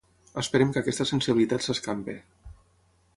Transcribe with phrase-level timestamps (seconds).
[0.41, 2.17] Esperem que aquesta sensibilitat s’escampi.